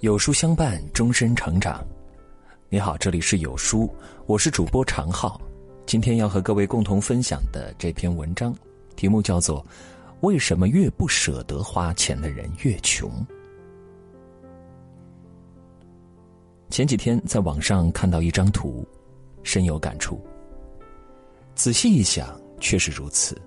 [0.00, 1.82] 有书相伴，终身成长。
[2.68, 3.88] 你好，这里是有书，
[4.26, 5.40] 我是主播常浩。
[5.86, 8.54] 今天要和各位共同分享的这篇文章，
[8.96, 9.62] 题目叫做
[10.20, 13.08] 《为什么越不舍得花钱的人越穷》。
[16.70, 18.86] 前几天在网上看到一张图，
[19.42, 20.20] 深有感触。
[21.54, 23.40] 仔细一想，确实如此。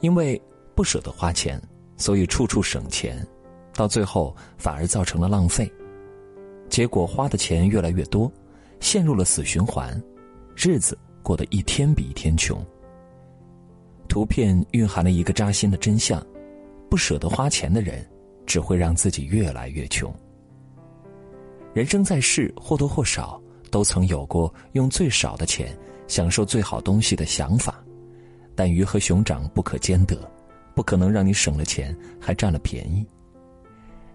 [0.00, 0.40] 因为
[0.74, 1.60] 不舍得花钱，
[1.96, 3.26] 所以处处省钱。
[3.78, 5.72] 到最后反而造成了浪费，
[6.68, 8.28] 结果花的钱越来越多，
[8.80, 10.02] 陷入了死循环，
[10.56, 12.60] 日子过得一天比一天穷。
[14.08, 16.20] 图片蕴含了一个扎心的真相：
[16.90, 18.04] 不舍得花钱的人，
[18.46, 20.12] 只会让自己越来越穷。
[21.72, 25.72] 人生在世，或多或少都曾有过用最少的钱
[26.08, 27.80] 享受最好东西的想法，
[28.56, 30.18] 但鱼和熊掌不可兼得，
[30.74, 33.06] 不可能让你省了钱还占了便宜。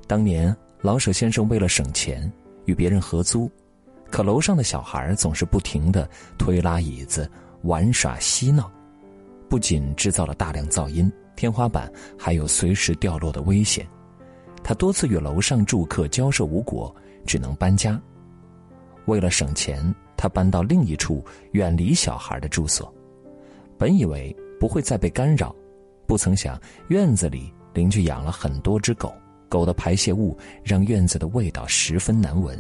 [0.06, 2.32] 当年老舍先生为了省钱，
[2.66, 3.50] 与别人合租，
[4.12, 7.30] 可楼上的小孩总是不停的推拉椅子、
[7.64, 8.72] 玩耍嬉闹，
[9.50, 13.88] 不仅制造了大量噪音，天花板还有随时掉落的危险。
[14.62, 16.94] 他多次与楼上住客交涉无果，
[17.26, 18.00] 只能搬家。
[19.06, 22.94] 为了省钱，他搬到另一处远离小孩的住所。
[23.78, 25.54] 本以为不会再被干扰，
[26.06, 29.14] 不曾想院子里邻居养了很多只狗。
[29.54, 32.58] 狗的排泄物让院子的味道十分难闻。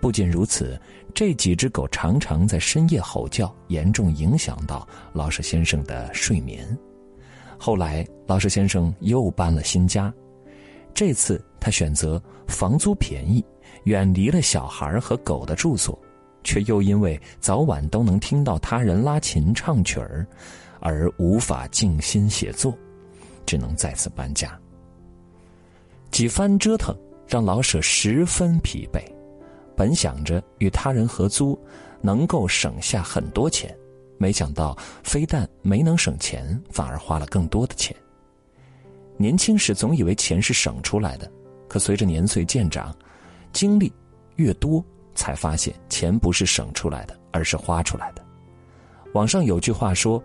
[0.00, 0.80] 不仅如此，
[1.14, 6.66] 这几只狗常常在深夜吼叫，严重影响到老舍先生的睡眠。
[7.58, 10.10] 后来，老舍先生又搬了新家，
[10.94, 13.44] 这次他选择房租便宜、
[13.84, 15.98] 远离了小孩和狗的住所，
[16.42, 20.26] 却又因为早晚都能听到他人拉琴唱曲儿，
[20.80, 22.74] 而无法静心写作，
[23.44, 24.58] 只能再次搬家。
[26.20, 26.94] 几番折腾
[27.26, 29.02] 让老舍十分疲惫，
[29.74, 31.58] 本想着与他人合租
[32.02, 33.74] 能够省下很多钱，
[34.18, 37.96] 没想到非但没能省钱，反而花了更多的钱。
[39.16, 41.32] 年轻时总以为钱是省出来的，
[41.66, 42.94] 可随着年岁渐长，
[43.50, 43.90] 经历
[44.36, 48.22] 越多，才发现钱不是省出来的，而是花出来的。
[49.14, 50.22] 网上有句话说：“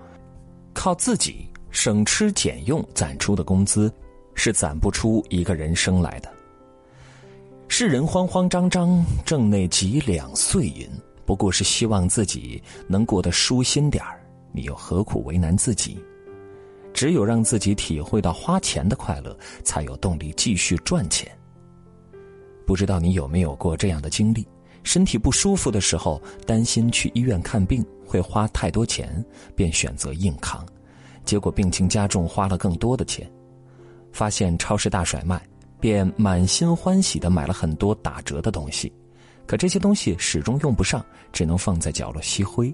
[0.76, 3.90] 靠自己省吃俭用攒出的工资。”
[4.36, 6.32] 是攒不出一个人生来的。
[7.68, 10.88] 世人慌慌张张挣那几两碎银，
[11.26, 14.22] 不过是希望自己能过得舒心点儿。
[14.52, 16.00] 你又何苦为难自己？
[16.94, 21.30] 只有让自己体会到花钱的快乐，才有动力继续赚钱。
[22.66, 24.48] 不知道你有没有过这样的经历？
[24.84, 29.26] 身体不舒服的时候，担心去医院看病会花太多钱，
[29.56, 30.66] 便选择硬扛，
[31.26, 33.30] 结果病情加重，花了更多的钱。
[34.16, 35.42] 发现超市大甩卖，
[35.78, 38.90] 便满心欢喜的买了很多打折的东西，
[39.46, 42.74] 可这些东西始终用不上，只能放在角落吸灰。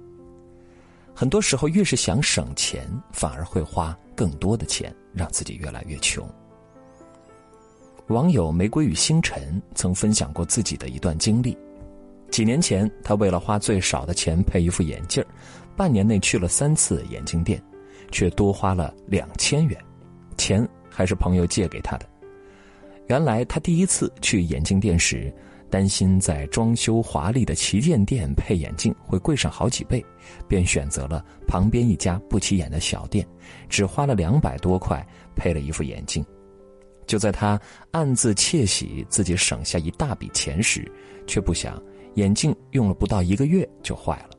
[1.16, 6.24] 很多时候，越是想省钱，反而会花更多的钱，让自己越来越穷。
[8.10, 11.58] 网友玫瑰与星辰曾分享过自己的一段经历：
[12.30, 15.26] 几年前，他为了花最少的钱配一副眼镜
[15.76, 17.60] 半年内去了三次眼镜店，
[18.12, 19.76] 却多花了两千元，
[20.38, 20.70] 钱。
[20.92, 22.06] 还是朋友借给他的。
[23.08, 25.34] 原来他第一次去眼镜店时，
[25.70, 30.06] 担心在装修华丽的旗舰店配眼镜会贵上好几倍，
[30.48, 33.26] 便选择了旁边一家不起眼的小店，
[33.68, 36.24] 只花了两百多块配了一副眼镜。
[37.08, 37.60] 就在他
[37.92, 40.90] 暗自窃喜自己省下一大笔钱时，
[41.28, 41.82] 却不想
[42.16, 44.38] 眼镜用了不到一个月就坏了。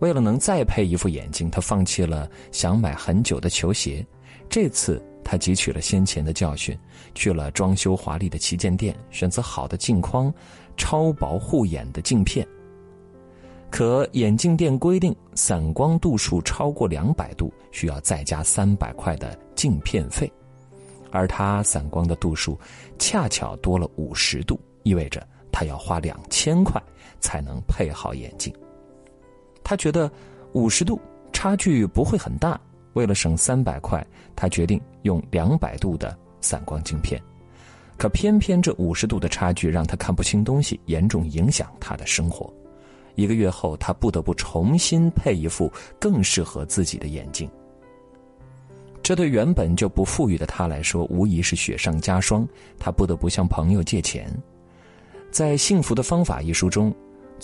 [0.00, 4.04] 为了能再配一副眼镜，他放弃了想买很久的球鞋，
[4.48, 5.00] 这次。
[5.24, 6.78] 他汲取了先前的教训，
[7.14, 10.32] 去了装修华丽的旗舰店，选择好的镜框、
[10.76, 12.46] 超薄护眼的镜片。
[13.70, 20.30] 可眼镜店规定，散光度数超过两百度，需要再加三百块的镜片费，
[21.10, 22.56] 而他散光的度数
[22.98, 26.80] 恰巧多了五十度，意味着他要花两千块
[27.18, 28.54] 才能配好眼镜。
[29.64, 30.08] 他觉得
[30.52, 31.00] 五十度
[31.32, 32.60] 差距不会很大。
[32.94, 34.04] 为了省三百块，
[34.34, 37.20] 他决定用两百度的散光镜片，
[37.96, 42.52] 可偏偏这五十度的差距让他看不清东西，严重影响他的生活。
[43.14, 45.70] 一个月后，他不得不重新配一副
[46.00, 47.48] 更适合自己的眼镜。
[49.02, 52.48] 这对原本就不富裕的他来说，无疑是雪上加霜。
[52.78, 54.26] 他不得不向朋友借钱。
[55.30, 56.94] 在《幸福的方法》一书中。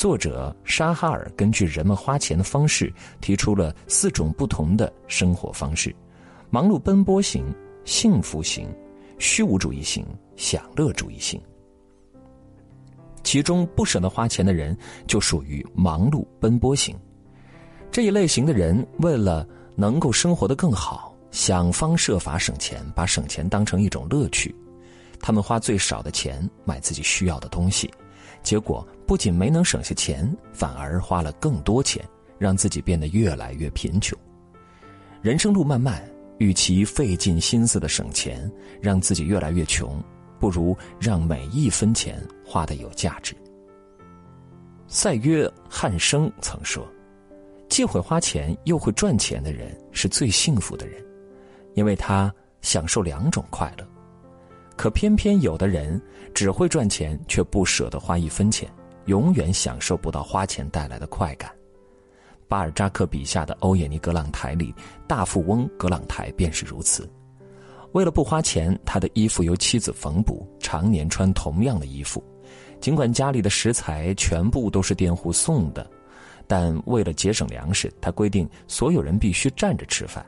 [0.01, 5.95] 作者沙哈尔根据人们花钱的方式，提出了四种不同的生活方式：
[6.49, 7.45] 忙碌奔波型、
[7.85, 8.67] 幸福型、
[9.19, 10.03] 虚无主义型、
[10.37, 11.39] 享乐主义型。
[13.23, 14.75] 其中不舍得花钱的人，
[15.07, 16.99] 就属于忙碌奔波型。
[17.91, 19.47] 这一类型的人，为了
[19.77, 24.57] 能够生活的更好，想方设法省钱，把省钱当成一种乐趣。
[25.21, 27.93] 他们花最少的钱买自己需要的东西，
[28.43, 32.05] 结果不仅没能省下钱，反而花了更多钱，
[32.39, 34.19] 让自己变得越来越贫穷。
[35.23, 36.03] 人生路漫漫，
[36.39, 38.51] 与其费尽心思的省钱，
[38.81, 40.03] 让自己越来越穷。
[40.39, 43.37] 不如让每一分钱花的有价值。
[44.89, 46.89] 赛约翰生曾说
[47.69, 51.05] ：“既会花钱又会赚钱的人是最幸福的人，
[51.75, 53.87] 因为他享受两种快乐。
[54.81, 56.01] 可偏偏有的人
[56.33, 58.67] 只会赚钱，却不舍得花一分钱，
[59.05, 61.53] 永远享受不到花钱带来的快感。”
[62.49, 64.75] 巴尔扎克笔下的欧也尼·格朗台里，
[65.07, 67.07] 大富翁格朗台便是如此。
[67.93, 72.25] 为了不花钱，他的衣服由妻子缝补，常年穿同样的衣服。
[72.81, 75.87] 尽管家里的食材全部都是佃户送的，
[76.47, 80.25] 但为了节省粮食，他规定所有人必须站着吃饭。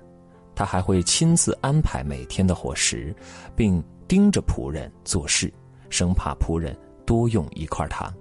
[0.54, 3.14] 他还会亲自安排每天的伙食，
[3.56, 5.52] 并盯着仆人做事，
[5.90, 8.12] 生怕仆人多用一块糖。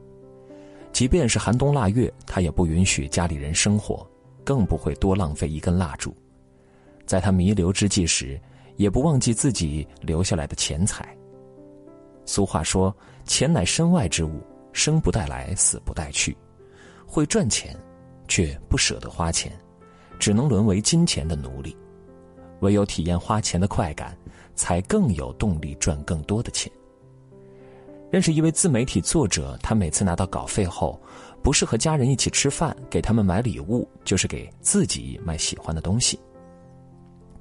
[0.91, 4.05] 即便是寒冬腊月，他也不允许家里人生火，
[4.43, 6.15] 更不会多浪费一根蜡烛。
[7.05, 8.39] 在他弥留之际时。
[8.77, 11.15] 也不忘记自己留下来的钱财。
[12.25, 12.95] 俗话说
[13.25, 14.41] ：“钱乃身外之物，
[14.73, 16.35] 生不带来，死不带去。”
[17.05, 17.77] 会赚钱，
[18.27, 19.51] 却不舍得花钱，
[20.17, 21.77] 只能沦为金钱的奴隶。
[22.61, 24.17] 唯有体验花钱的快感，
[24.55, 26.71] 才更有动力赚更多的钱。
[28.09, 30.99] 认识一位自媒体作者，他每次拿到稿费后，
[31.43, 36.19] 不是和家人一起吃饭，给他们买礼物，就是给自己买喜欢的东西。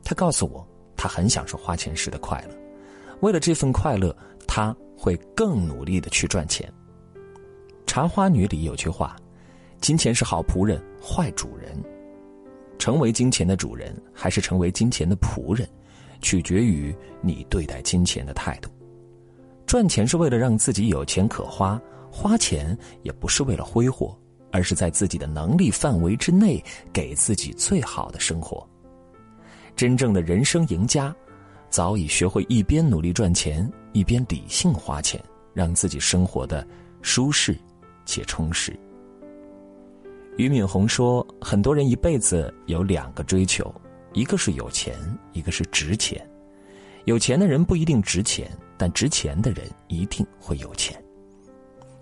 [0.04, 0.66] 他告诉我。
[1.02, 2.54] 他很享受花钱时的快乐，
[3.20, 4.14] 为了这份快乐，
[4.46, 6.70] 他会更努力的去赚钱。
[7.86, 9.16] 茶花女里有句话
[9.80, 11.82] ：“金钱是好仆人，坏主人。”
[12.80, 15.68] 成为金钱的主人，还是成为金钱的仆人，
[16.22, 18.70] 取决于你对待金钱的态度。
[19.66, 21.80] 赚钱是为了让自己有钱可花，
[22.10, 24.18] 花钱也不是为了挥霍，
[24.50, 28.66] 而是在自己的能力范围之内，给自己最好的生活。
[29.76, 31.14] 真正的人生赢家，
[31.68, 35.22] 早已学会一边努力赚钱，一边理性花钱，
[35.52, 36.66] 让自己生活的
[37.02, 37.54] 舒适
[38.06, 38.74] 且充实。
[40.40, 43.70] 俞敏洪说：“很多人一辈子有两个追求，
[44.14, 44.96] 一个是有钱，
[45.34, 46.26] 一个是值钱。
[47.04, 50.98] 有钱的人不一定值钱，但值钱的人一定会有钱。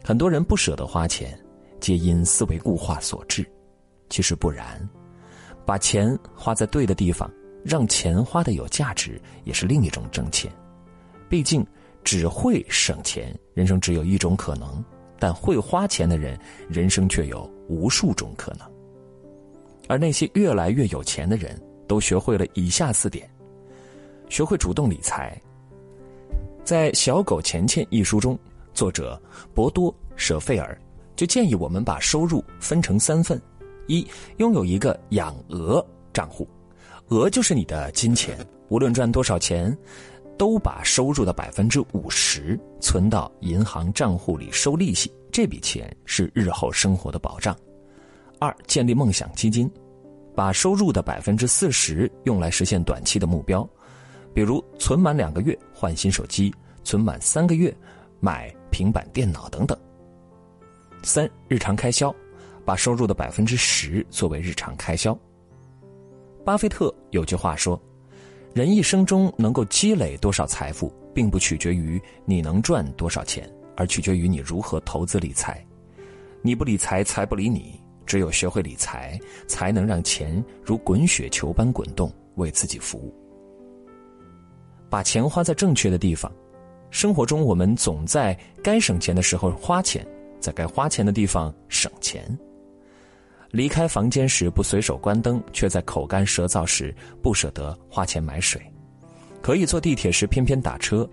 [0.05, 1.37] 很多人不舍得花钱，
[1.81, 3.45] 皆因思维固化所致。
[4.09, 4.89] 其实不然，
[5.67, 7.29] 把钱花在对的地方。”
[7.65, 10.51] 让钱花的有价值，也是另一种挣钱。
[11.29, 11.67] 毕竟，
[12.05, 14.81] 只会省钱，人生只有一种可能；
[15.19, 16.39] 但会花钱的人，
[16.69, 18.61] 人生却有无数种可能。
[19.89, 23.29] 而那些越来越有钱的人，都学会了以下四点：
[24.29, 25.41] 学会主动理财。
[26.63, 28.39] 在《小狗钱钱》一书中，
[28.75, 29.21] 作者
[29.55, 30.79] 博多舍费尔
[31.17, 33.41] 就建议我们把收入分成三份：
[33.87, 34.07] 一，
[34.37, 36.47] 拥有一个养鹅账户。
[37.09, 38.39] 鹅就是你的金钱，
[38.69, 39.75] 无论赚多少钱，
[40.39, 47.55] 都把收入的百分之五十存到银行账户里收利息，这笔钱是日后生活的保障。
[48.39, 49.69] 二，建立梦想基金，
[50.37, 53.69] 把收入的百分之四十用来实现短期的目标，
[54.33, 56.55] 比如存满两个月换新手机，
[56.85, 57.77] 存满三个月
[58.21, 59.77] 买平板电脑等等。
[61.03, 62.15] 三，日常开销，
[62.65, 65.19] 把收入的百分之十作为日常开销。
[66.45, 67.81] 巴菲特有句话说
[68.55, 75.65] ：“人一生中能够积累多少财富，并不取决于你能赚多少钱，而取决于你如何投资理财。
[76.43, 77.81] 你不理财，财不理你。
[78.07, 83.15] 只有学会理财，才能让钱如滚雪球般滚动，为自己服务。
[84.89, 86.33] 把钱花在正确的地方。
[86.91, 90.07] 生活中，我们总在该省钱的时候花钱，
[90.41, 92.27] 在该花钱的地方省钱。”
[93.51, 98.61] 离开房间时不随手关灯，却在口干舌燥时不舍得花钱买水；
[99.41, 101.09] 可以坐地铁时偏偏打车，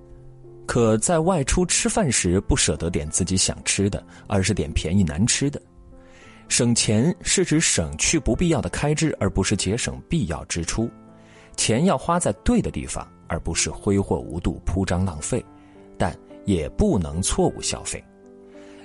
[0.66, 5.62] 可在外出吃饭时不舍得点自己想吃的，而是点便宜难吃的。
[6.48, 10.90] 省钱是指省去不必要的开支，而不是节省必要支出。
[11.56, 15.44] 钱要花在对的地方，而不是挥霍无度、铺张浪费，
[15.98, 18.04] 但也不能错误消费。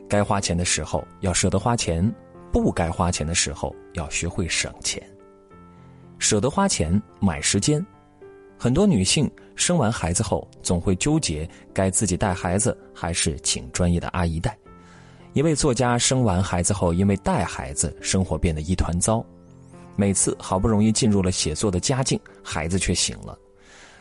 [0.09, 2.11] 该花钱的时候要舍得花钱。
[2.53, 5.03] 不该花钱的时候，要学会省钱。
[6.19, 7.85] 舍得花钱买时间，
[8.59, 14.57] 很多女性生完孩子后，总会纠结该自己带孩子还是请专业的阿姨带。
[15.33, 19.25] 一位作家生完孩子后，因为带孩子，生活变得一团糟。
[19.97, 23.39] 每次好不容易进入了写作的佳境，孩子却醒了。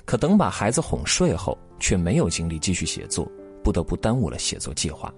[0.05, 3.29] 可等把孩子哄睡后，却没有精力继续写作，
[3.63, 5.13] 不得不耽误了写作计划。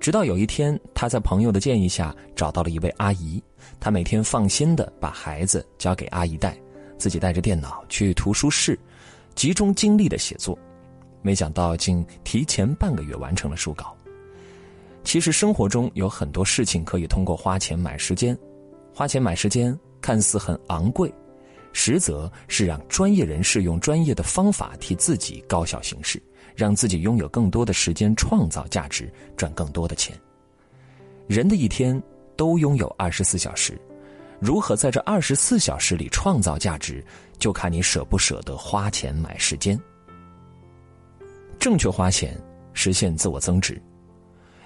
[0.00, 3.40] 直到有一天，他在朋友的建议下找到了一位阿姨，
[3.78, 6.58] 他每天放心的把孩子交给阿姨带，
[6.96, 8.78] 自己带着电脑去图书室，
[9.34, 10.58] 集中精力的写作。
[11.20, 13.94] 没想到竟提前半个月完成了书稿。
[15.04, 18.36] 其实生活中有很多事情可以通过花钱买时间，
[18.94, 21.12] 花钱买时间看似很昂贵，
[21.74, 26.22] 实则是让专业人士用专业的方法替自己高效行事，
[26.60, 30.14] 让自己拥有更多的时间创造价值，赚更多的钱。
[31.26, 32.00] 人的一天
[32.36, 33.80] 都拥有二十四小时，
[34.38, 37.02] 如何在这二十四小时里创造价值，
[37.38, 39.80] 就看你舍不舍得花钱买时间。
[41.58, 42.38] 正确花钱，
[42.74, 43.80] 实现自我增值。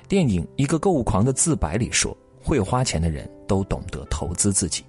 [0.09, 4.85] 电影《一个购物狂的自白》里说：“会花钱的人都懂得投资自己，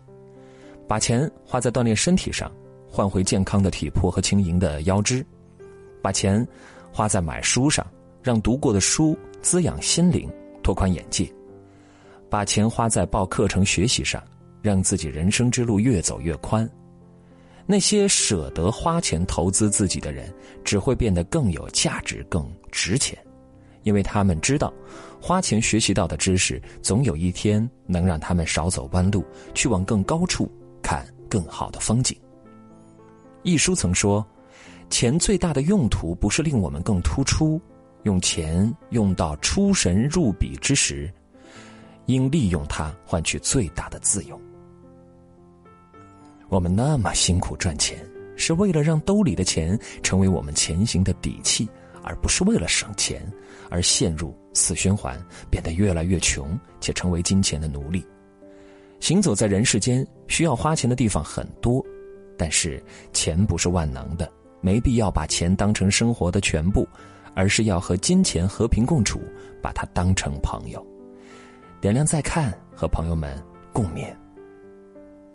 [0.88, 2.52] 把钱花在锻炼身体上，
[2.90, 5.24] 换回健康的体魄和轻盈的腰肢；
[6.02, 6.46] 把钱
[6.96, 7.86] 花在买书上，
[8.24, 10.32] 让读过的书滋养心灵、
[10.64, 11.26] 拓宽眼界；
[12.30, 14.24] 把钱花在报课程学习上，
[14.62, 16.66] 让自己人生之路越走越宽。
[17.66, 20.34] 那些舍得花钱投资自己的人，
[20.64, 23.18] 只会变得更有价值、更值钱。”
[23.84, 24.74] 因为他们知道，
[25.22, 29.22] 花钱学习到的知识，总有一天能让他们少走弯路，
[29.54, 30.50] 去往更高处
[30.82, 32.18] 看更好的风景。
[33.44, 34.26] 一书曾说
[34.90, 37.60] ：“钱最大的用途不是令我们更突出，
[38.04, 41.12] 用钱用到出神入笔之时，
[42.06, 44.40] 应利用它换取最大的自由。”
[46.50, 47.98] 我们那么辛苦赚钱，
[48.36, 51.68] 是为了让兜里的钱成为我们前行的底气。
[52.08, 53.28] 而不是为了省钱
[53.68, 58.06] 而陷入死循环，变得越来越穷，且成为金钱的奴隶。
[59.00, 61.84] 行走在人世间，需要花钱的地方很多，
[62.38, 62.80] 但是
[63.12, 64.32] 钱不是万能的，
[64.66, 66.88] 没必要把钱当成生活的全部，
[67.36, 69.22] 而是要和金钱和平共处，
[69.62, 70.84] 把它当成朋友。
[71.80, 73.40] 点亮再看，和朋友们
[73.72, 74.12] 共勉。